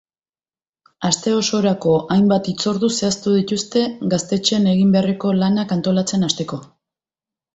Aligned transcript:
Aste 1.09 1.33
osorako, 1.39 1.91
hainbat 2.15 2.49
hitzordu 2.51 2.89
zehaztu 2.95 3.35
dituzte 3.35 3.83
gaztetxean 4.15 4.67
egin 4.73 4.95
beharreko 4.97 5.35
lanak 5.43 5.75
antolatzen 5.79 6.29
hasteko. 6.29 6.61